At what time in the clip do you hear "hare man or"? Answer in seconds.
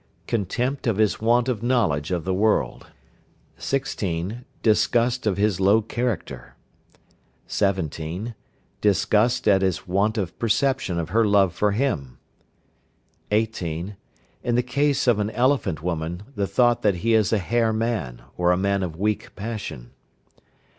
17.37-18.51